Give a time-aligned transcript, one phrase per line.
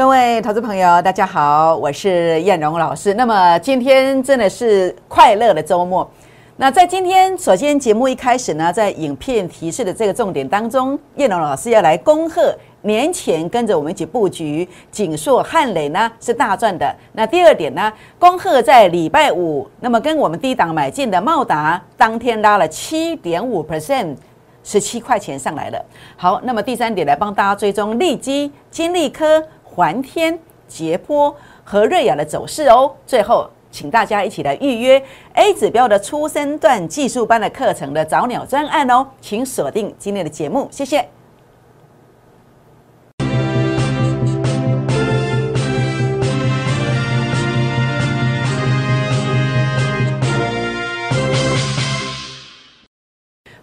[0.00, 3.12] 各位投资朋友，大家好，我是燕荣老师。
[3.12, 6.10] 那么今天真的是快乐的周末。
[6.56, 16.90] 那在今天，首先节目一开始呢，在影片提示的这个重点当中，燕荣老师要来恭贺年前跟着我们一起布局锦硕、汉磊呢是大赚的。
[17.12, 24.16] 那第二点呢，恭贺在礼拜五，那么跟我们低档买进的茂达，当天拉了七点五 percent。
[24.62, 25.82] 十七块钱上来了。
[26.18, 29.42] 好，那么第三点来帮大家追踪利基、金利科。
[29.74, 31.34] 环天、捷波
[31.64, 32.92] 和瑞亚的走势哦。
[33.06, 35.02] 最后，请大家一起来预约
[35.34, 41.08] A 指标的初升段技术班的课程的早鸟专案哦，请锁定今天的节目，谢谢。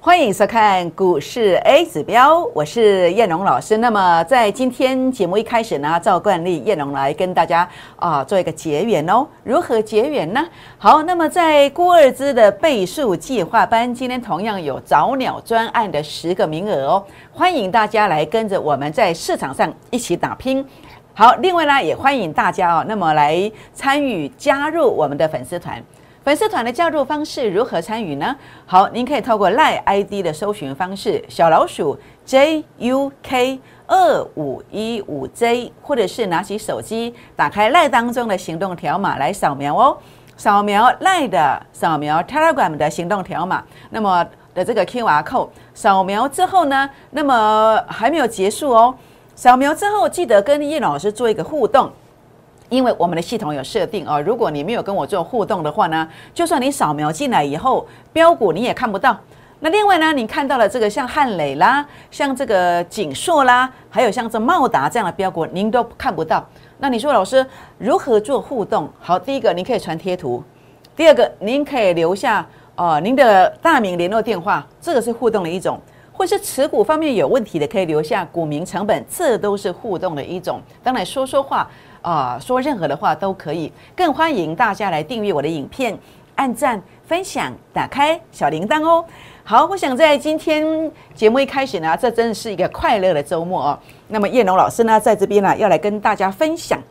[0.08, 3.76] 欢迎收看股市 A 指标，我是燕荣老师。
[3.80, 7.68] 那么在今天节目一开始呢，照惯例，燕荣来跟大家
[7.98, 9.28] 啊做一个结缘哦。
[9.44, 10.42] 如何结缘呢？
[10.78, 20.66] 好，那么在郭二之的倍数计划班，今天同样有早鸟专案的十个名额哦，欢迎大家来跟着我们在市场上一起打拼。
[21.14, 25.84] 好，另外呢，也欢迎大家哦，那么来参与加入我们的粉丝团。
[26.28, 28.36] 粉丝团的加入方式如何参与呢？
[28.66, 39.98] 好，您可以透过赖 ID 的搜寻方式，小老鼠 JUK 二五一五 J，或者是拿起手机打开赖当中的行动条码来扫描哦。
[40.36, 48.94] 扫描赖的，扫描 Telegram 的行动条码，那么的这个 QR code 扫描之后呢，那么还没有结束哦。
[49.34, 51.90] 扫描之后记得跟叶老师做一个互动。
[52.70, 59.18] 因为我们的系统有设定哦，如果你没有跟我做互动的话呢，就算你扫描进来以后，标股你也看不到。
[59.60, 66.46] 那另外呢，你看到了这个像汉磊啦，像这个锦硕啦，还有像这茂达这样的标股，您都看不到。
[66.78, 67.44] 那你说老师
[67.78, 68.88] 如何做互动？
[69.00, 70.44] 好，第一个您可以传贴图，
[70.96, 75.80] 第二个您可以留下哦您的大名、联络电话，这个是互动的一种，
[76.12, 80.62] 或是持股方面有问题的，可以留下股民成本，这都是互动的一种。
[80.84, 81.68] 当然说说话。
[82.08, 86.00] 啊，说任何的话都可以，更欢迎大家来订阅我的影片，
[86.36, 89.04] 按赞、分享、打开小铃铛哦。
[89.44, 93.80] 好，我想在今天节目一开始呢，这真的是一个快乐的周末哦。
[94.08, 96.82] 那么叶龙老师呢，在这边呢，要来跟大家分享，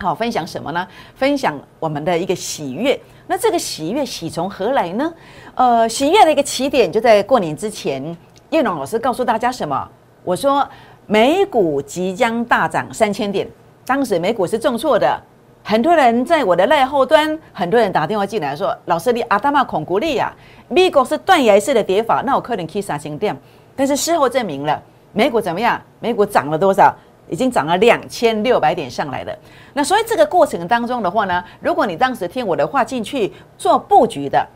[0.00, 0.88] 好，分享什么呢？
[1.14, 2.98] 分享我们的一个喜悦。
[3.26, 5.12] 那这个喜悦喜从何来呢？
[5.56, 8.16] 呃，喜悦的一个起点就在过年之前，
[8.48, 9.86] 叶龙老师告诉大家什么？
[10.24, 10.66] 我说
[11.06, 13.46] 美股即将大涨三千点。
[13.86, 15.20] 当时美股是重挫的，
[15.62, 20.32] 很多人在我的赖后端，很多人打电话进来说：“老师，你阿达玛恐孤立呀，
[20.68, 23.36] 美国是断崖式的跌法，那我可能可以杀新店。”
[23.76, 24.80] 但是事后证明了，
[25.12, 25.80] 美股怎么样？
[26.00, 26.94] 美股涨了多少？
[27.26, 29.34] 已经涨了两千六百点上来了。
[29.72, 34.46] 那所以这个过程当中的话呢，如果你当时听我的话进去做布局的，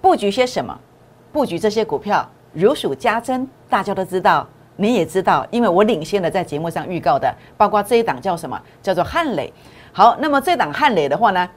[0.00, 0.76] 布局些什么？
[1.32, 4.46] 布局这些股票如数家珍，大家都知道。
[4.76, 8.60] 你也知道，因为我领先的在节目上预告的，包括这一档叫什么？
[8.82, 9.52] 叫做汉磊。
[9.92, 11.48] 好，那么这档汉磊的话呢，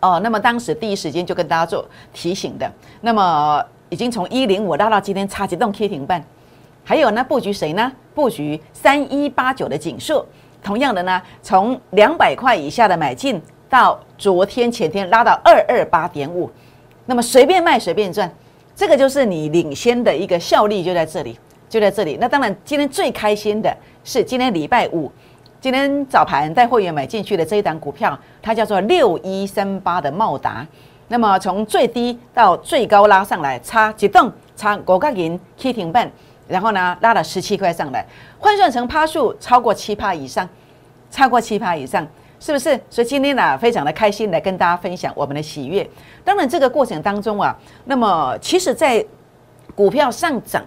[0.00, 2.70] 哦，那么当时第一时间就跟大家做提醒的。
[3.02, 6.24] 那么已经从一零五拉到今天差几栋 K 停半。
[6.84, 7.92] 还有呢，布局谁呢？
[8.14, 10.26] 布局三一八九的锦硕。
[10.62, 16.50] 同样的呢，从两百块以下的买进，到昨天前天拉到二二八点五，
[17.04, 18.32] 那么随便卖随便赚，
[18.74, 21.38] 这个就是你领先的一个效力就在这里。
[21.72, 22.18] 就在这里。
[22.20, 23.74] 那当然，今天最开心的
[24.04, 25.10] 是今天礼拜五，
[25.58, 30.66] 今天早盘带会员买进去的这一档股票，它叫做六一三八的茂达。
[31.08, 36.12] 那么从最低到最高拉上来，差几栋，差五角银 K 停半，
[36.46, 38.04] 然后呢拉了十七块上来，
[38.38, 40.46] 换算成趴数超过七趴以上，
[41.10, 42.06] 超过七趴以上，
[42.38, 42.78] 是不是？
[42.90, 45.88] 所以今天呢，非常的开心来跟大家分享我们的喜悦。
[46.22, 47.56] 当然，这个过程当中啊，
[47.86, 49.02] 那么其实在
[49.74, 50.62] 股票上涨。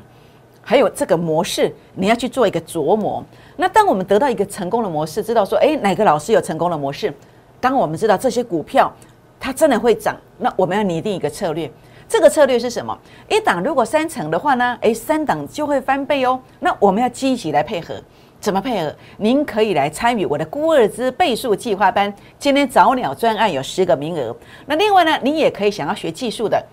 [0.67, 3.23] 还有这个模式，你要去做一个琢磨。
[3.55, 7.13] 那当我们得到一个成功的模式，知道说，哎，哪个老师有成功的模式？
[7.61, 8.91] 当我们知道这些股票
[9.39, 11.71] 它真的会涨，那我们要拟定一个策略。
[12.09, 12.97] 这个策略是什么？
[13.29, 16.39] 一档如果三成的话呢，诶，三档就会翻倍哦。
[16.59, 17.95] 那我们要积极来配合，
[18.39, 18.95] 怎么配合？
[19.17, 22.11] 您可以来参与我的孤二之倍数计划班。
[22.39, 24.35] 今天早鸟专案有十个名额。
[24.65, 26.63] 那另外呢，你也可以想要学技术的。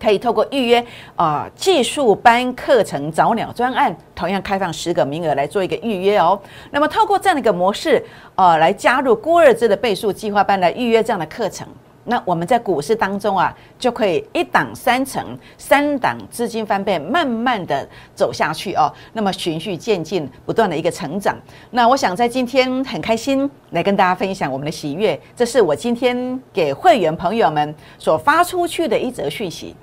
[0.00, 0.84] 可以透过预约
[1.16, 6.40] 啊技术班课程早鸟专案，同样开放十个名额来做一个预约哦。
[6.70, 8.04] 那么透过这样的一个模式，
[8.34, 11.66] 呃，来加入郭二之的倍数计划班来预约这样的课程。
[12.10, 18.90] 那我们在股市当中啊，就可以一档三成，三档资金翻倍，慢慢的走下去哦。
[19.12, 21.36] 那么循序渐进，不断的一个成长。
[21.70, 29.76] 那我想在今天很开心来跟大家分享我们的喜悦，这是我今天给会员朋友们所发出去的一则讯息。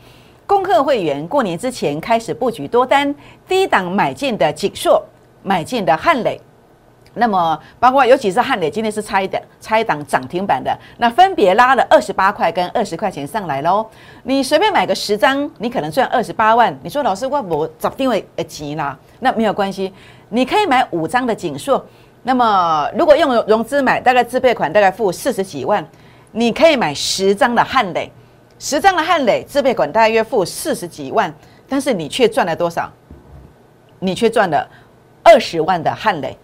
[0.47, 3.13] 功课会员过年之前开始布局多单，
[3.47, 4.99] 低档买进的锦硕，
[5.43, 6.41] 买进的汉磊。
[7.15, 13.85] 那么，包括尤其是汉磊，今天是差一点，差一档涨停板的，那分别拉了二十八块跟二十块钱上来喽。
[14.23, 16.77] 你随便买个十张，你可能赚二十八万。
[16.83, 19.93] 你说老师，我我找定位呃急啦，那没有关系，
[20.29, 21.83] 你可以买五张的锦硕。
[22.23, 25.85] 那么，如果用融资买，大概自备款大概付四十几万，
[26.31, 28.11] 你可以买十张的汉磊，
[28.59, 31.33] 十张的汉磊自备款大约付四十几万，
[31.69, 32.91] 但是你却赚了多少？
[33.99, 34.67] 你却赚了
[35.23, 36.37] 二十万的汉磊。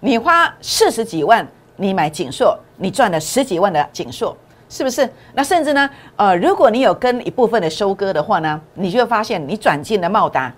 [0.00, 1.46] 你花四十几万，
[1.76, 4.36] 你买锦硕，你赚了十几万的锦硕，
[4.68, 5.08] 是不是？
[5.34, 10.52] 那甚至呢，呃，如果你有跟一部分的收割的话呢，你就会发现你转进了茂达，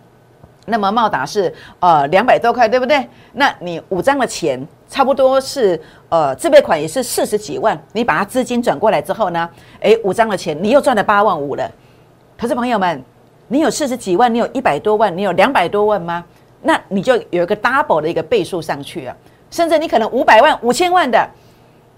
[0.66, 3.08] 那么茂达是呃两百多块，对不对？
[3.32, 9.48] 那你五张的钱差不多是呃自备款也是四十几万，你把它资金转过来之后呢，
[9.80, 11.70] 诶，五张的钱你又赚了八万五了。
[12.36, 13.02] 投资朋友们，
[13.48, 16.22] 你有四十几万，你有一百多万，你有两百多万吗？
[16.62, 19.16] 那你就有一个 double 的一个倍数上去啊。
[19.50, 21.28] 甚至你可能五百万、五千万的，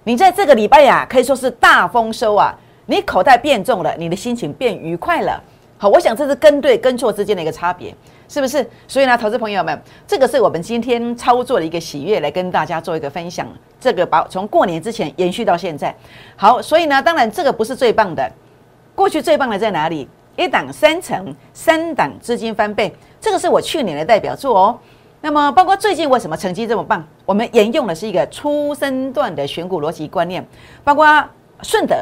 [0.04, 2.54] 你在这个礼拜呀，可以说是大丰收啊！
[2.86, 5.42] 你口袋变重了，你的心情变愉快了。
[5.78, 7.94] 好，我想这是跟对跟错之间的一个差别，
[8.28, 8.68] 是不是？
[8.88, 13.46] 所以呢，投资朋友们，这个是我们今天操作的一个喜悦，来跟大家做一个分享。
[13.80, 15.94] 这个把从过年之前延续到现在，
[16.36, 18.30] 好，所以呢，当然这个不是最棒的，
[18.94, 20.08] 过去最棒的在哪里？
[20.36, 24.78] 一档三成，三档资金翻倍，这个是我去年的代表作哦。
[25.24, 27.02] 那么，包括最近为什么成绩这么棒？
[27.24, 30.44] 我们沿用的是一个初升段的选股逻辑观念，
[30.82, 31.06] 包括
[31.62, 31.94] 顺德，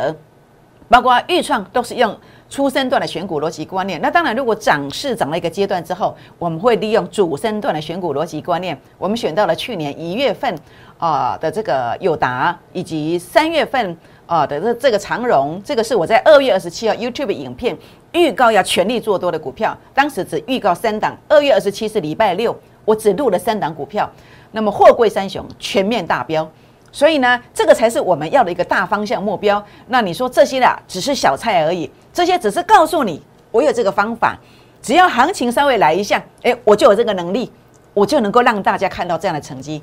[0.89, 2.19] 包括豫创，都是用
[2.49, 4.01] 初升段的选股逻辑观念。
[4.01, 8.77] 那当然，如果涨势涨了一个阶段之后，我们会利用主升段的选股逻辑观念。
[8.97, 10.59] 我们选到了去年一月份
[10.97, 13.95] 啊的这个友达，以及三月份
[14.25, 17.77] 啊的这这个长荣，这个是我在二月二十七号 YouTube 影片
[18.13, 22.59] 预告要全力做多的股票，当时只预告三档，二月二十七是礼拜六。
[22.85, 24.11] 我只录了三档股票，
[24.53, 26.51] 那么货柜三雄全面大标，
[26.91, 29.63] 所以呢，这个才是我们要的一个大方向目标。
[29.89, 34.39] 那你说这些啦，只是小菜而已，这些只是告诉你我有这个方法，
[34.83, 37.53] 只要行情稍微来一下，诶，我就有这个能力，
[37.95, 39.83] 我就能够让大家看到这样的成绩。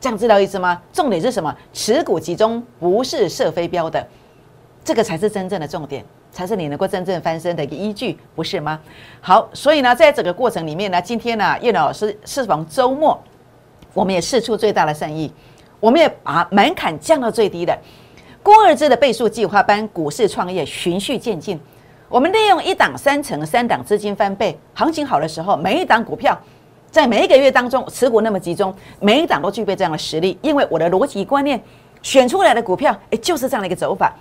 [0.00, 0.82] 这样知道意思吗？
[0.92, 1.56] 重点是什么？
[1.72, 4.04] 持股集中，不是射飞镖的，
[4.82, 6.04] 这个才是真正的重点。
[6.32, 8.80] 才是你能够真正翻身的一个依据，不是吗？
[9.20, 13.22] 好，所以呢，在整个过程里面呢，今天呢，叶老师适逢周末，
[13.92, 15.30] 我们也试出最大的善意，
[15.78, 17.78] 我们也把门槛降到最低的。
[18.42, 21.60] 郭二支的倍数计划班，股市创业循序渐进，
[22.08, 26.36] 我们利用一档三成，三档资金翻倍，行情好的时候，每一档股票
[26.90, 31.62] 在每一个月当中持股那么集中，每一档都具备这样的实力，因为我的逻辑观念
[32.02, 34.12] 选出来的股票，哎，就是这样的一个走法。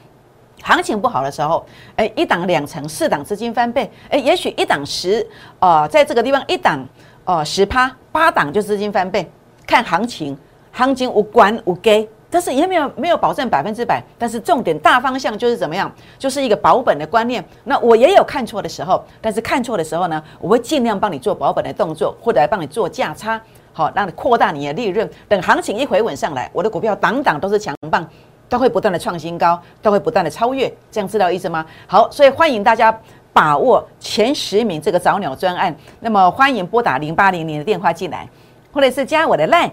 [0.64, 1.66] 行情不好的时候，
[1.96, 5.26] 哎，一档两成，四档资金翻倍，哎，也许一档十，
[5.60, 6.86] 呃，在这个地方一档，
[7.26, 9.30] 呃，十趴，八档就资金翻倍，
[9.66, 10.38] 看行情，
[10.72, 17.44] 行情无关无给，但是也没有没有保证百分之百，但是重点大方向就是怎么样，就是一个保本的观念。
[17.64, 23.42] 那我也有看错的时候，但是看错的时候呢，我会尽量帮你做保本的动作，或者来帮你做价差，
[23.74, 25.10] 好，让你扩大你的利润。
[25.28, 28.08] 等行情一回稳上来，我的股票档档都是强棒。
[28.52, 31.66] 都会不断的创新高，都会不断的超越，这样知道意思吗？
[31.88, 32.94] 好，所以欢迎大家
[33.32, 35.74] 把握前十名这个早鸟专案。
[36.02, 38.28] 那么欢迎拨打零八零零的电话进来，
[38.74, 39.72] 或者是加我的 line，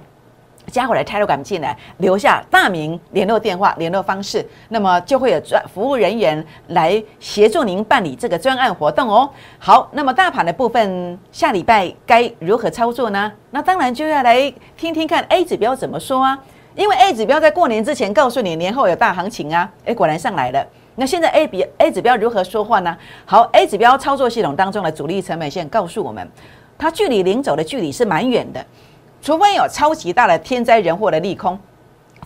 [0.71, 9.29] 加我的 telegram 进来，留下大名、联络电话、联络方式，那么就会有专服务人员来协助您办理这个专案活动哦。
[9.59, 13.33] 好，那么大盘的部分，下礼拜该如何操作呢？
[13.51, 16.39] 那当然就要来听听看 A 指标怎么说啊。
[16.79, 20.65] 因为 A 指标在过年之前告诉你年后有大行情啊，哎，果然上来了。
[20.95, 22.97] 那现在 A 比 A 指标如何说话呢？
[23.25, 26.31] 好，A 指标操作系统当中的主力成本线告诉我们，
[26.79, 28.65] 它距离零走的距离是蛮远的，
[29.21, 31.59] 除非有超级大的天灾人祸的利空，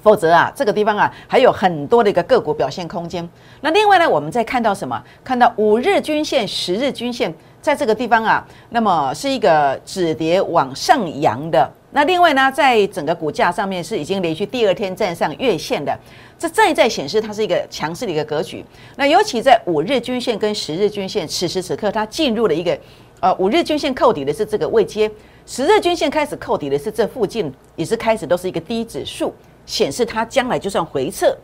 [0.02, 3.26] 否则啊，这个地方啊还有很多的一个个股表现空间。
[3.62, 5.02] 那另外呢，我们再看到什么？
[5.24, 11.72] 看到五日均线、十日均线在这个地方啊，那么是一个止跌往上扬的。
[11.94, 15.96] 那另外呢，在整个股价上面是已经连续第二天站上月线的，
[16.38, 18.64] 这再再显示它是一个强势的一个格局。
[18.96, 22.78] 那尤其在五日均线跟十日均线，此时此刻它进入了一个
[23.20, 25.10] 呃五日均线扣底的是这个位阶，
[25.44, 29.34] 十日均线开始扣底的是这附近，也是开始都是一个低指数，
[29.66, 31.36] 显示它将来就算回撤，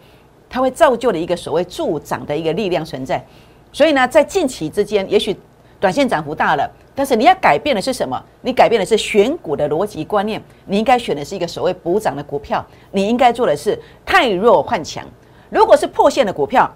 [0.48, 3.22] 它会造就了一个所谓助涨的一个力量存在。
[3.70, 5.36] 所以呢，在近期之间，也许
[5.78, 6.66] 短线涨幅大了，
[6.98, 8.20] 但是你要改变的是什么？
[8.40, 10.42] 你改变的是选股的逻辑观念。
[10.64, 12.60] 你应该选的是一个所谓补涨的股票。
[12.90, 15.04] 你应该做的是太弱换强。
[15.48, 16.68] 如果是破线的股票，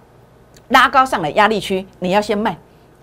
[0.69, 2.57] 拉高上来压力区，你要先卖，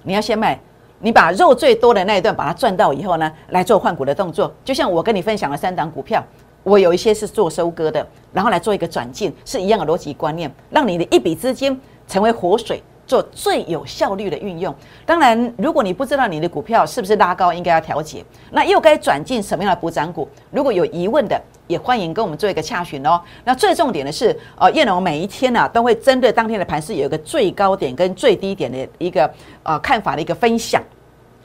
[0.04, 0.58] 你要先卖。
[1.00, 4.50] 你把肉最多的那一段把它赚到以后呢，来做换股的动作。
[4.64, 6.24] 就像我跟你分享了三档股票，
[6.64, 12.82] 我有一些是做收割的，然后来做一个转进，是一样的逻辑观念，让你的一笔资金成为活水。
[13.10, 14.74] 做最有效率的运用。
[15.04, 20.30] 当然，如果你不知道你的股票是不是拉高，应该要调节，那又该转进什么样的补涨股？
[20.52, 23.20] 如果有疑问的，也欢迎跟我们做一个洽询哦。
[23.44, 29.30] 那最重点的是，呃，叶龙每一天呢都会针对当天的盘势有一个最高点跟最低点的一个
[29.64, 30.80] 呃看法的一个分享。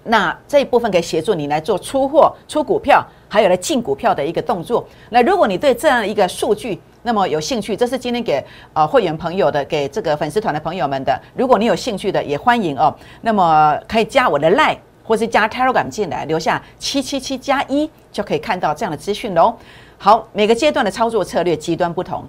[0.06, 4.86] 那这一部分可以协助你来做出货、出股票，还有来进股票的一个动作。
[5.08, 8.42] 那如果你对这样一个数据，那么有兴趣，这是今天给
[8.72, 11.20] 呃会员朋友的，给这个粉丝团的朋友们的。
[11.36, 12.92] 如果你有兴趣的，也欢迎哦。
[13.20, 19.54] 那么可以加我的 Line 或是加 Telegram 进来，留下七七七加一，就可以看到这样的资讯喽。
[19.98, 22.24] 好，每个阶段的操作策略极端不同，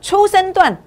[0.00, 0.80] 初升段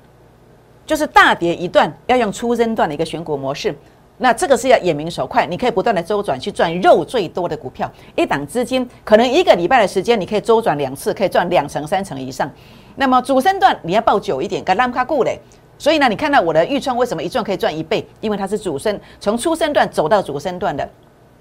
[0.85, 3.75] 就是大跌一段，要用初升段的一个选股模式。
[4.17, 12.49] 那这个是要眼明手快，你可以不断的周转去赚肉最多的股票，一档资金可能一个礼拜的时间，你可以周转两次，可以赚两成三成以上。
[12.95, 15.39] 那么主升段你要抱久一点，跟拉卡固嘞。
[15.77, 18.07] 所以呢，你看到我的预创为什么一赚可以赚一倍？
[18.21, 20.89] 因为它是主升，从初升段走到主升段的。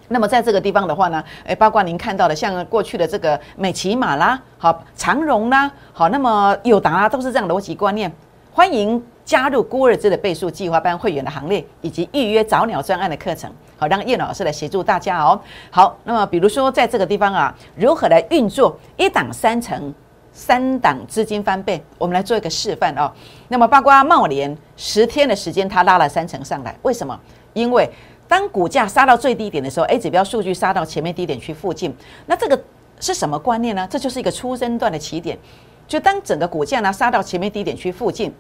[0.08, 8.12] 那么在这个地方的话呢，诶，包括您看到的，像过去的这个美骑马啦，好长荣啦，好，那么友达，都是这样逻辑观念。
[8.52, 15.40] 欢迎加入孤儿之的倍数计划班会员的行列，以及预约早鸟专案的课程，好，让叶老师来协助大家哦。
[15.70, 19.92] 好，那么比如说在这个地方啊，如何来运作一档三成？
[20.36, 23.08] 三档资金翻倍，我们来做一个示范哦。
[23.46, 27.16] 那么，包括茂联十天的时间，它拉了三成上来，为什么？
[27.52, 27.88] 因为
[28.26, 31.94] 当股价杀到最低点的时候，A 指标数据杀到前面低点区附近，
[32.26, 32.60] 那这个
[32.98, 33.86] 是什么观念呢？
[33.88, 35.38] 这就是一个初生段的起点。
[35.86, 38.34] 就当整个股价呢杀到前面低点区附近，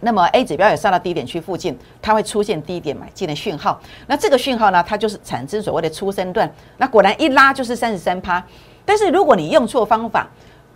[0.00, 3.80] 那么 A 指标也上到低点区附近，它会出现低点买进的讯号。
[4.06, 6.50] 那这个讯号呢，它就是产生所谓的出生段。
[6.76, 8.42] 那果然一拉就是三十三趴。
[8.84, 10.28] 但是如果你用错方法，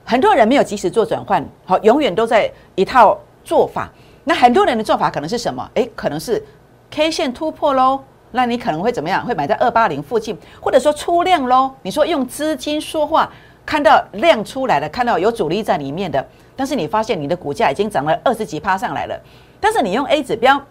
[0.04, 3.88] 很多人没有及时做转换，好，永远都在一套做法。
[4.24, 5.70] 那很多人的做法可能是什么？
[5.74, 6.44] 诶，可能是
[6.90, 9.24] K 线突破喽，那你可能会怎么样？
[9.24, 11.70] 会买在二八零附近，或者说出量喽。
[11.82, 13.30] 你说用资金说话，
[13.64, 16.26] 看到量出来了，看到有主力在里面的，
[16.60, 19.18] 但是你发现你的股价已经涨了二十几趴上来了，
[19.58, 20.62] 但是你用 A 指标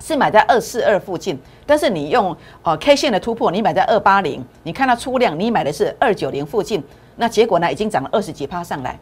[0.00, 6.82] 是买在二四二附近，但是你用哦 K 线的突破，你买在二八零，你看到出量，你买的是二九零附近。
[7.16, 7.70] 那结果呢？
[7.70, 8.98] 已经涨了二十几趴上来，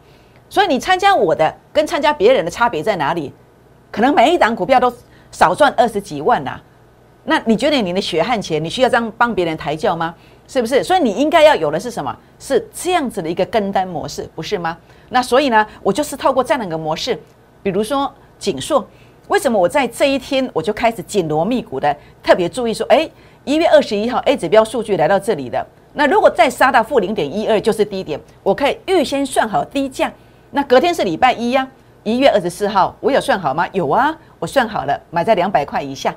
[0.49, 3.31] 所以你参加我的跟参加别人的差别在哪里？
[3.89, 4.93] 可能每一档股票都
[5.31, 6.59] 少赚二十几万呐。
[7.23, 10.13] 那你觉得你的血汗钱，你需要这样帮别人抬轿吗？
[10.47, 10.83] 是不是？
[10.83, 12.15] 所以你应该要有的是什么？
[12.39, 14.77] 是这样子的一个跟单模式，不是吗？
[15.09, 17.19] 那所以呢，我就是透过这样的一个模式，
[17.63, 18.87] 比如说紧缩，
[19.27, 23.09] 为什么我在这一天我就开始紧锣密鼓的特别注意说，哎，
[23.43, 25.65] 一月二十一号 A 指标数据来到这里的。
[25.93, 30.11] 那如果再杀到负零点一二就是低点，我可以预先算好低价。
[30.51, 31.67] 那隔天是礼拜一呀，
[32.03, 33.67] 一月二十四号，我有算好吗？
[33.71, 36.13] 有啊，我算好了，买在两百块以下，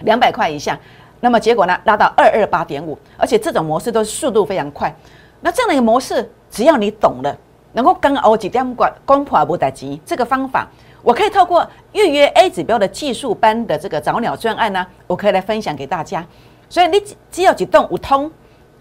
[0.00, 0.78] 两百块以下。
[1.22, 4.92] 那么结果呢，拉到二二八点五，而且这种模式都是速度非常快。
[5.40, 7.36] 那这样的一个模式，只要你懂了，
[7.74, 10.66] 能够跟欧几点管攻破不打急这个方法，
[11.00, 16.26] 我可以透过预约 A 指标的技术班的这个早鸟专案呢，我可以来分享给大家。
[16.68, 17.00] 所以你
[17.30, 18.28] 只要一动五通。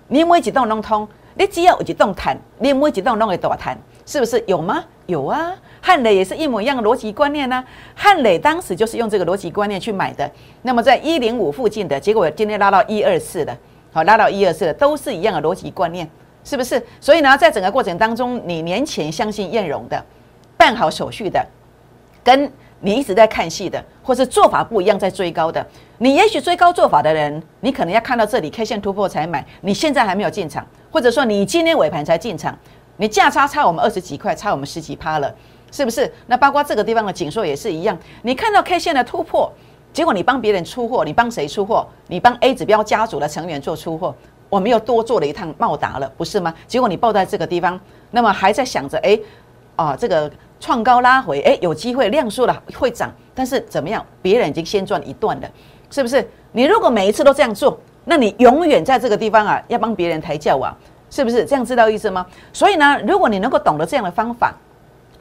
[0.07, 4.83] 你每一栋弄通，你只要有一栋谈，你每一栋弄会大谈，是不是有吗？
[5.11, 7.63] 有啊，汉磊也是一模一样的逻辑观念呢。
[7.93, 10.29] 汉磊当时就是用这个逻辑观念去买的。
[10.63, 13.55] 那么在一零五附近的结果，今天拉到一二四的，
[13.93, 16.09] 好，拉到一二四的都是一样的逻辑观念，
[16.43, 16.81] 是不是？
[16.99, 20.03] 所以呢，在整个过程当中，你年前相信艳荣的，
[20.57, 21.45] 办好手续的，
[22.23, 22.51] 跟。
[22.83, 25.63] 你一直在看戏的，或是做法不一样在追高的，
[25.99, 32.57] 你也许追高做法的人，你可能要看到这里 K 线突破才买，你现在还没有进场，或者说你今天尾盘才进场，
[33.01, 35.33] 你价差差我们二十几块，差我们十几趴了，
[35.71, 36.13] 是不是？
[36.27, 39.51] 那包括这个地方的紧缩也是一样，你看到 K 线的突破，
[39.91, 41.87] 结果你帮别人出货，你帮谁出货？
[42.05, 44.13] 你帮 A 指标家族的成员做出货，
[44.49, 46.53] 我们又多做了一趟茂达了，不是吗？
[46.67, 47.79] 结果你报在这个地方，
[48.11, 49.19] 那么还在想着，哎，
[49.75, 50.31] 啊这个。
[50.59, 54.05] 创高拉回，哎，有机会量缩了会涨，但是怎么样？
[54.21, 55.49] 别人已经先赚一段了，
[55.89, 56.29] 是不是？
[56.51, 60.69] 你如果每一次都这样做，那你永远在这个地方啊，要帮别人抬轿啊，
[61.11, 61.45] 是不是？
[61.45, 62.25] 这样知道意思吗？
[62.51, 64.51] 所以呢，如果你能够懂得这样的方法，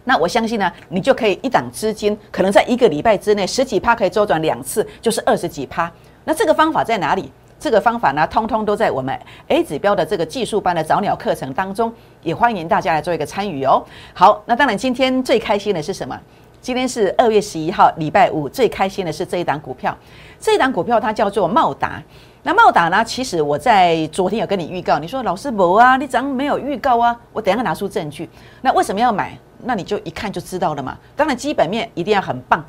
[0.05, 5.93] 那我相信呢，你就可以一档资金，可能在一个礼拜之内十几趴可以周转两次，就是二十几趴。
[6.25, 7.31] 那这个方法在哪里？
[7.59, 9.15] 这个方法呢，通通都在我们
[9.49, 11.93] A 指标的这个技术班的早鸟课程当中，
[12.23, 13.85] 也欢迎大家来做一个参与哦。
[14.15, 16.19] 好，那当然今天最开心的是什么？
[16.63, 19.95] 今天是二月十一号，礼拜五，最开心的是这一档股票。
[20.39, 22.03] 这一档股票它叫做茂达。
[22.43, 23.05] 那茂达呢？
[23.05, 27.15] 其实我在昨天有跟你预告，你说老师不啊，你怎么没有预告啊？
[27.33, 28.29] 我等下拿出证据。
[28.63, 29.39] 那为什么要买？
[29.63, 30.97] 那你就一看就知道了嘛。
[31.15, 32.65] 当然基本面一定要很棒，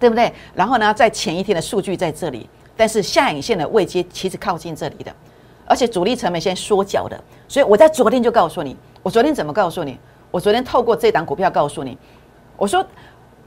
[0.00, 0.32] 对不对？
[0.52, 2.48] 然后呢，在前一天的数据在这里。
[2.76, 5.12] 但是下影线的位阶其实靠近这里的，
[5.66, 9.98] 而且主力成本先缩脚的，所以我在昨天就告诉你，我昨天怎么告诉你？
[10.30, 11.98] 我昨天透过这档股票告诉你，
[12.56, 12.86] 我说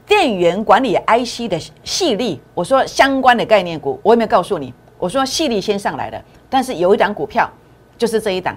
[0.06, 4.74] 电源管理 IC 的系列，我说相关的概念股，我有没有告诉你？
[5.02, 7.50] 我说细粒先上来的，但是有一档股票
[7.98, 8.56] 就是这一档，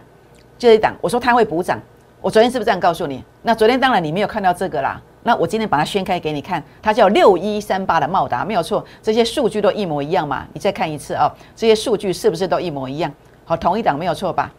[0.59, 1.81] 这一档，我说它会补涨，
[2.21, 3.23] 我昨天是不是这样告诉你？
[3.41, 5.01] 那昨天当然你没有看到这个啦。
[5.23, 10.45] 那我今天把它掀开给你看，它叫六一三八的茂达，没有错，这些数据都一模一样嘛？
[10.53, 13.11] 你再看一次哦，这些数据是不是都一模一样？
[13.43, 14.53] 好，同一档没有错吧？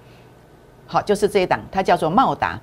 [0.88, 2.58] 好，就是这一档，它叫做茂达，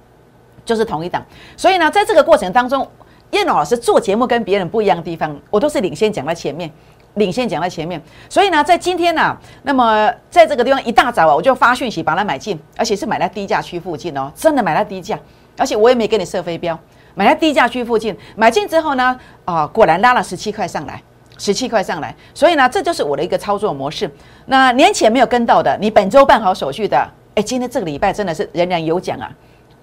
[0.66, 1.24] 就是同一档。
[1.56, 2.86] 所以呢，在这个过程当中，
[3.32, 6.70] 叶老师做节目跟别人不一样的地方，我都是领先讲在前面，
[7.16, 8.02] 领先讲在前面。
[8.30, 15.20] 所以呢，在今天呢，那么在这个地方一大早啊，我就发讯息把它买进，而且是买在低价区附近哦，真的买在低价，
[15.58, 16.78] 而且我也没给你设飞镖。
[17.16, 21.00] 买在低价区附近，买进之后呢，啊，果然拉了十七块上来，
[21.38, 24.10] 十七块上来，所以呢，这就是我的一个操作模式。
[24.48, 29.32] 那年前没有跟到的，你本周办好手续的，哎，今天这个礼拜真的是人人有奖啊，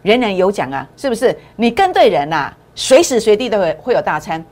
[0.02, 1.38] 人人有奖啊，是不是？
[1.54, 4.44] 你跟对人呐，随时随地都会会有大餐，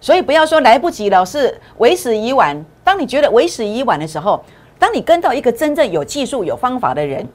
[0.00, 2.64] 所以不要说来不及了，是为时已晚。
[2.84, 4.44] 当你觉得为时已晚的时候，
[4.78, 7.26] 当你跟到一个真正有技术、有方法的人，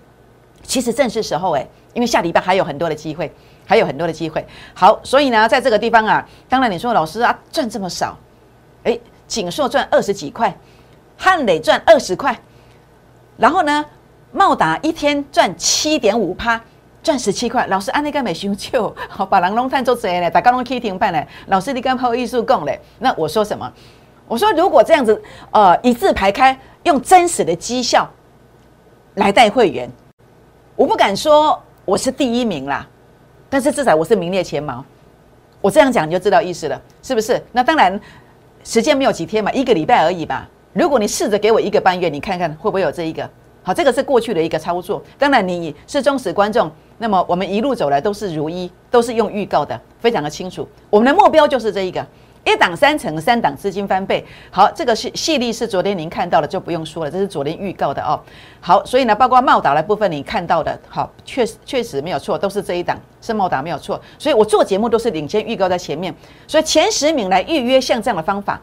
[0.63, 3.31] 其实正是时候哎，因为下礼拜还有很多的机会。
[3.63, 8.17] 还有很多的机会，好，所以呢，在这个地方啊，当然你说老师啊赚这么少，
[8.83, 10.53] 哎，锦硕赚二十几块，
[11.15, 12.37] 汉磊赚二十块，
[13.37, 13.85] 然后呢，
[14.33, 16.61] 茂达一天赚七点五趴，
[17.03, 23.71] 赚十七块，老师安利干没修旧，好把人龙探做贼呢，大家拢可以停办呢，老师你跟好艺术讲嘞，那我说什么？
[24.27, 25.21] 我说如果这样子，
[25.51, 28.09] 呃，一字排开，用真实的绩效
[29.15, 29.89] 来带会员，
[30.75, 32.87] 我不敢说我是第一名啦。
[33.49, 34.85] 但是至少我是名列前茅，
[35.59, 37.43] 我这样讲你就知道意思了，是不是？
[37.51, 37.99] 那当然，
[38.63, 40.47] 时间没有几天嘛，一个礼拜而已吧。
[40.71, 43.29] 如果你试着给我一个半月，你看看会不会有这一个？
[43.63, 45.03] 好，这个是过去的一个操作。
[45.19, 50.67] 当然你是忠实观众，那么我们一路走来都是如一，都是用预告的，非常的清楚。
[50.87, 52.05] 我们的目标就是这一个。
[52.43, 54.23] 一档三成，三档资金翻倍。
[54.51, 58.19] 好，这个是细粒是昨天您看到的，就不用说了，这是昨天预告的哦。
[58.59, 63.99] 好，所以呢，包括茂达的部分，你看到的，好，确实确实没有错，都是这一档是茂达没有错。
[64.19, 66.13] 所以我做节目都是领先预告在前面，
[66.47, 68.59] 所以前十名来预约，像这样的方法，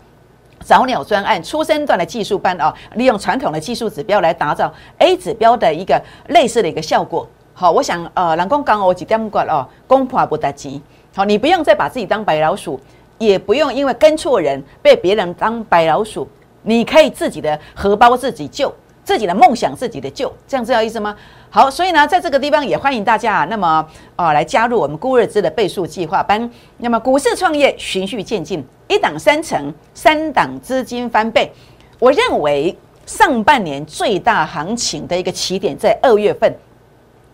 [0.65, 7.29] 早鸟专案、初生段的技术班哦，利用传统的技术指标来打造 A 指标的一个类似的一个效果。
[7.61, 10.81] 好，我想呃，人工讲我几点过哦，公婆不得急。
[11.13, 12.81] 好，你不用再把自己当白老鼠。
[13.19, 16.29] 也不用因为跟错人被别人当白老鼠，
[16.63, 21.17] 你可以自己的荷包自己救，自己的梦想自己的救，这样知道意思吗？
[21.51, 26.49] 好，所以呢，在这个地方也欢迎大家，那么啊来加入我们孤日资的倍数计划班。
[26.77, 31.51] 那么股市创业循序渐进，一档三成，三档资金翻倍。
[31.99, 36.55] 我认为上半年最大行情的一个起点在二月份，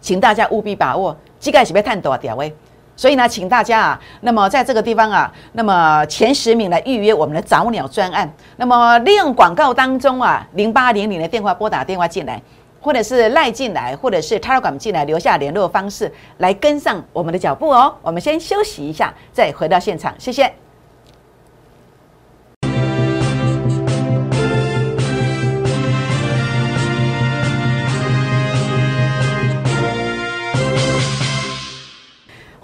[0.04, 1.16] 请大家务必把握。
[1.40, 2.54] 这个是要探多少点位？
[2.94, 8.30] 所以呢，请大家啊，那么在这个地方啊，那么前十名来预约我们的早鸟专案。
[8.56, 12.40] 那么利用广告当中啊，零八零零的电话拨打电话进来，
[12.82, 17.94] 或者是赖进来，或者是 Telegram 进来，留下联络方式来跟上我们的脚步哦。
[18.02, 20.52] 我们先休息一下，再回到现场，谢谢。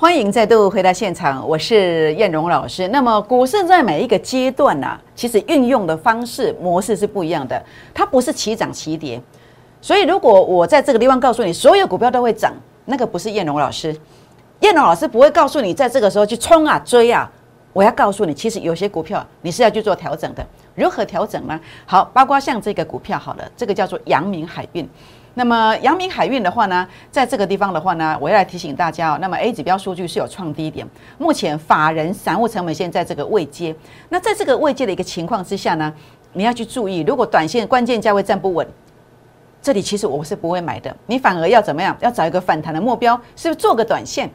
[0.01, 2.89] 欢迎再度回到现场，我是燕荣老师。
[2.89, 9.21] 那么股市在每一个阶段呢，其实运用的方式模式是不一样的，它不是齐涨齐跌。
[9.83, 12.55] 所以如果我在这个地方告诉你所有股票都会涨，
[12.87, 13.95] 那个不是燕荣老师。
[14.61, 17.31] 燕荣老师不会告诉你在这个时候去冲啊追啊。
[17.75, 20.43] 我要告诉你，其实有些股票你是要去做调整的。
[20.75, 21.61] 如何调整呢？
[21.85, 24.89] 好，包括像这个股票好了，这个叫做阳明海运。
[25.35, 29.19] 那么阳明海运的话呢，在这个地方的话呢，我要来提醒大家哦。
[29.21, 30.87] 那么 A 指标数据是有创低点，
[31.19, 33.75] 目前法人散户成本线在这个位阶。
[34.09, 35.93] 那在这个位阶的一个情况之下呢，
[36.33, 38.67] 你要去注意，如果短线关键价位站不稳，
[39.63, 40.95] 这里其实我是不会买的。
[41.07, 41.97] 你反而要怎么样？
[42.01, 44.29] 要找一个反弹的目标，是不是做个短线？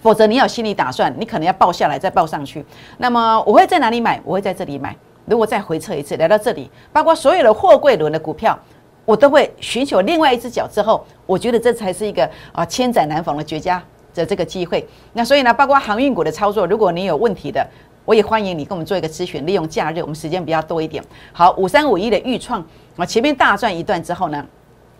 [0.00, 2.64] 否则你有心理打算，你可能要报下来再报上去。
[2.98, 4.20] 那么我会在哪里买？
[4.24, 4.96] 我会在这里买。
[5.26, 8.58] 如果再回撤一次，来到这里，包括所有的货柜轮的股票，
[9.04, 13.82] 我都会寻求另外一只脚之后，我觉得这才是一个啊千载难逢的绝佳
[14.14, 14.86] 的这个机会。
[15.12, 17.66] 那所以呢，包括航运股的操作，如果你有问题的，
[18.04, 19.44] 我也欢迎你跟我们做一个咨询。
[19.46, 21.02] 利用假日，我们时间比较多一点。
[21.32, 22.64] 好，五三五一的预创
[22.96, 24.46] 啊，前面大赚一段之后呢？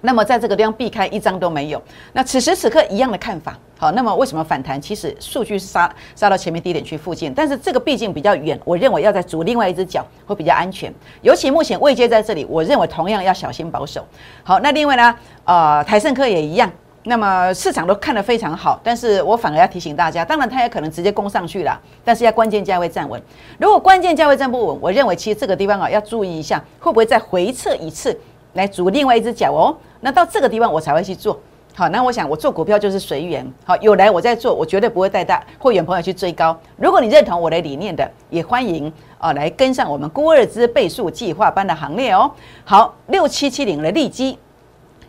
[0.03, 1.81] 那么在这个地方避开一张都没有，
[2.13, 3.57] 那此时此刻一样的看法。
[3.79, 4.81] 好，那么为什么反弹？
[4.81, 10.93] 其实数据是杀杀到前面低点区附近，但是这个毕竟比较远，我认为要在足另外一只脚会比较安全。
[11.23, 14.07] 尤其目前位阶在这里，我认为同样要小心保守。
[14.45, 16.71] 好，那另外呢，呃，台盛科也一样。
[17.05, 23.21] 那么市场都看得非常好，但是我反而要提醒大家，当然它也可能直接攻上去了，但是要关键价位站稳。
[23.59, 28.17] 如果关键价位站不稳，我认为其实这个地方啊要注意一下，会不会再回撤一次
[28.53, 29.77] 来足另外一只脚哦。
[30.05, 31.39] 那到这个地方我才会去做
[31.75, 31.89] 好。
[31.89, 36.59] 那我想我做股票就是随缘，好有来我在做，我绝对不会带大会员朋友去追高。
[36.77, 42.31] 如果你认同我的理念的，也欢迎啊来跟上我们郭二之倍数计划班的行列哦。
[42.65, 44.37] 好，六七七零的利基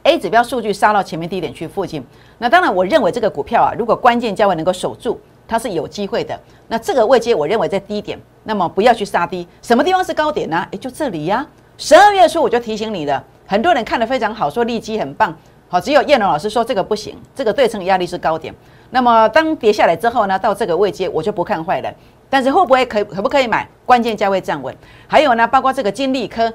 [0.04, 2.06] A 指标数据杀到前面低点去附近。
[2.38, 6.40] 那当然，我认为这个股票啊，如果关键价位能够守住，它是有机会的。
[6.68, 9.48] 那这个位阶我认为在低点，那么不要去杀低。
[9.62, 10.68] 什么地方是高点呢？
[10.72, 11.46] 诶，就这里呀。
[11.78, 13.24] 十二月初我就提醒你了。
[13.54, 15.32] 很多人看得非常好，说利基很棒，
[15.70, 18.52] 好，只有燕龙老师说这个不行，这个对称压力是高点。
[18.90, 21.94] 那么当跌下来之后呢，到这个位阶我就不看坏了，
[22.32, 23.70] 但是会不会可可不可以买？
[23.86, 24.76] 关键价位站稳。
[25.06, 26.52] 还有呢，包括这个金利科，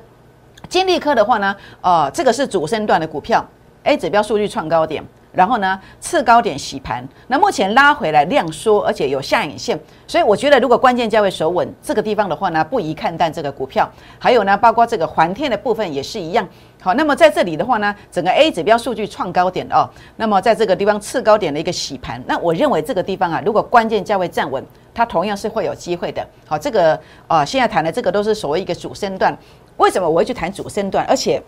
[0.68, 3.46] 金利科的话呢，呃，这个是主升段的股票
[3.84, 5.00] ，A 指标数据创高点。
[5.38, 13.88] 然后呢，次高点洗盘，那目前拉回来量缩，而且有下影线，所以我觉得如果关键价位守稳这个地方的话呢，不宜看淡这个股票。
[14.18, 16.44] 还有呢，包括这个环天的部分也是一样。
[16.83, 26.27] 好，那么在这里的话呢，整个 A 指标数据创高点哦，那么在这个地方次高点的一个洗盘，那我认为这个地方啊，如果关键价位站稳，它同样是会有机会的。
[26.48, 29.38] 好，这个啊，现在谈的这个都是所谓一个主升段。
[29.77, 31.07] 为什么我会去谈主升段？
[31.07, 31.40] 而且。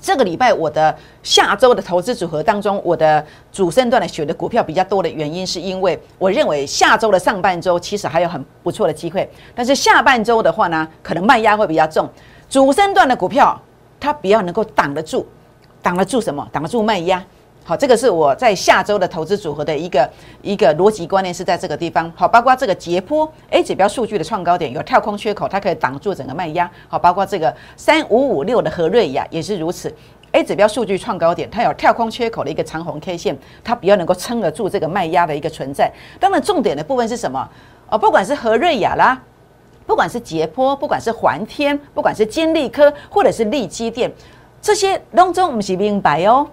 [0.00, 12.08] 这个礼拜我的下周的投资组合当中，我的主升段的选的股票比较多的原因，是因为我认为下周的上半周其实还有很不错的机会，但是下半周的话呢，可能卖压会比较重。
[12.48, 13.60] 主升段的股票，
[13.98, 15.26] 它比较能够挡得住，
[15.82, 16.48] 挡得住什么？
[16.50, 17.22] 挡得住卖压。
[17.62, 20.10] 好，这个是我在下周的投资组合的一个
[20.42, 22.10] 一个逻辑观念是在这个地方。
[22.16, 26.68] 好，包括这个捷波 A 指标数据的创高点有跳空缺口，它可以挡住整个卖压。
[26.88, 29.94] 好，包括这个三五五六的和瑞亚也是如此
[30.32, 35.92] ，A 指标数据创高点，它有跳空缺口的一个长红 K 线，它比较能够撑得住这个卖压的一个存在。
[36.18, 37.48] 当然，重点的部分是什么？
[37.88, 39.20] 哦，不管是和瑞亚啦，
[39.86, 44.10] 不管是捷波，不管是环天，不管是金利科，或者是利基电，
[44.60, 46.48] 这些当中我们是明白哦。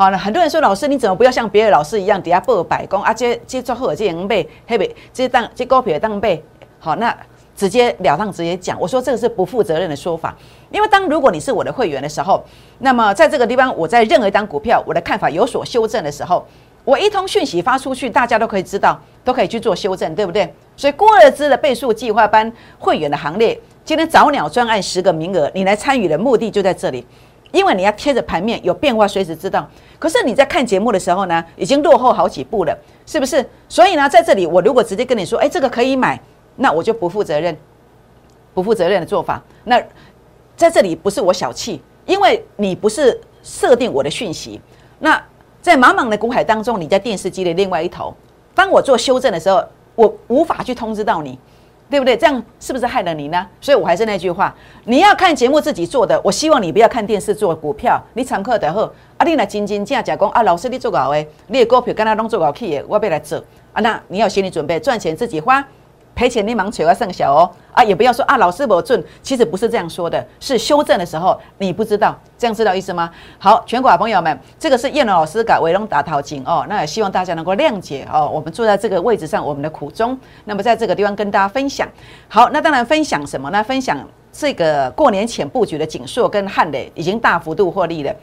[0.00, 3.12] 好了，很多人说老师，你怎么不要像别的老师一样底下报百工啊？
[3.12, 6.42] 这这做好这人背，黑背这当这高票当背。
[6.78, 7.14] 好，那
[7.54, 10.34] 直接了当直接讲，我说这个是不负责任的说法。
[10.70, 12.42] 因为当如果你是我的会员的时候，
[12.78, 16.46] 那么在这个地方，我在任何一张股票，我的看法有所修正的时候，
[16.86, 20.50] 我一通讯息发出去，大家都可以知道，都可以去做修正，对不对？
[20.78, 27.06] 所以郭二芝的倍数计划班会员的行列，今天早鸟专案十个名额，你来参与的目的就在这里。
[27.52, 29.68] 因为你要贴着盘面有变化，随时知道。
[29.98, 33.44] 可是你在看节目的时候呢，已经落后好几步了，是不是？
[33.68, 36.20] 所以呢，在这里我如果直接跟你说，哎，这个可以买，
[36.56, 37.56] 那我就不负责任，
[38.54, 39.42] 不负责任的做法。
[39.64, 39.82] 那
[40.56, 44.60] 在这里不是我小气，因为你不是设定我的讯息。
[44.98, 45.22] 那
[45.60, 48.14] 在茫茫的股海当中，你在电视机的另外一头，
[48.54, 49.62] 当我做修正的时候，
[49.94, 51.38] 我无法去通知到你。
[51.90, 52.16] 对不对？
[52.16, 53.44] 这样是不是害了你呢？
[53.60, 56.18] 所以我还是那句话，你要看节目自己做的。
[56.22, 58.00] 我希望你不要看电视做股票。
[58.14, 63.80] 你常客的后，啊，你来真真正正讲啊，老师你做好诶，你的股票跟他拢做好去的，我要来做啊。
[63.82, 65.62] 那你要心理准备，赚钱自己花。
[66.20, 73.10] 赔钱你忙求要剩小哦啊，也不要说啊，老师我准，其实不是这样说的，是修正的时候你不知道，这样知道意思吗？
[73.38, 81.88] 好，全国朋友们，这个是叶龙老师改为龙打淘金哦，那也希望大家能够谅解哦，我们坐在这个位置上，我们的苦衷，那么在这个地方跟大家分享。
[82.28, 83.64] 好，那当然分享什么呢？
[83.64, 83.98] 分享
[84.30, 88.14] 这个过年前布局的锦硕跟汉磊已经大幅度获利了。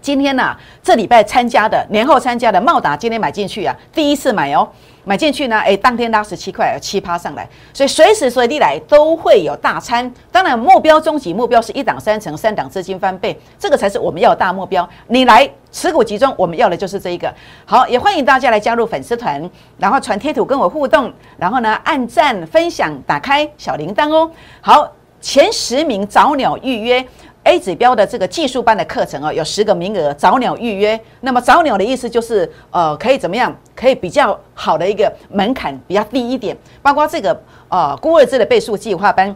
[0.00, 4.68] 今天呢，这礼拜参加的年后参加的茂达，今天买进去啊，第一次买哦，
[5.04, 10.12] 买进去呢，哎，当天拉十七块，七趴上来，所以随时随地来都会有大餐。
[10.30, 14.88] 当然，目标终极目标是一档三成，三档资金翻倍，这个才是我们要的大目标。
[15.08, 17.32] 你来持股集中，我们要的就是这一个。
[17.64, 24.30] 好，也欢迎大家来加入粉丝团，然后传贴图跟我互动，然后呢，按赞分享，打开小铃铛哦。
[24.60, 24.88] 好，
[25.20, 27.04] 前十名早鸟预约。
[27.44, 30.98] A 指标的这个技术班的课程哦，有十个名额，早鸟预约。
[31.20, 33.54] 那么早鸟的意思就是呃，可以怎么样？
[33.74, 39.34] 可以比较好的一个门槛比较低一点，包括这个呃孤儿制的倍数计划班。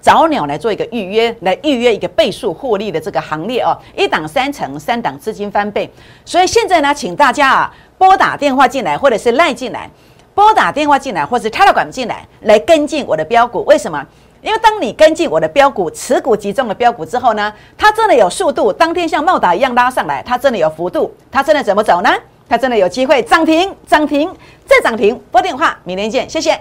[0.00, 5.90] 早鸟来做一个预约，来预约一个倍数获利的这个行列哦，一档三成，三档资金翻倍。
[6.24, 9.88] 所以现在呢，请大家啊拨打电话进来，或者是赖进来，
[10.34, 13.64] 拨打电话进来，或是 Telegram 进来，来跟进我的标股。
[13.64, 14.06] 为什么？
[14.46, 22.08] 因为当你跟进我的标股，持股集中的标股之后呢，它真的有速度，当天像茂达一样拉上来，它真的有幅度，它真的怎么走呢？
[22.48, 24.32] 它真的有机会涨停，涨停
[24.64, 25.20] 再涨停。
[25.32, 26.56] 拨电话，明天见，谢谢。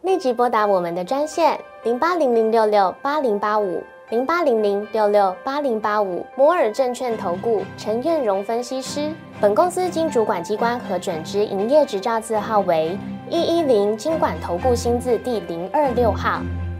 [0.00, 1.60] 立即拨打我们的专线。
[1.82, 9.12] 零八零零六六八零八五，零八零零六六八零八五，摩尔证券投顾陈彦荣分析师。
[9.42, 16.40] 本公司经主管机关核准之营业执照字号为一一零金管投顾新字第零二六号。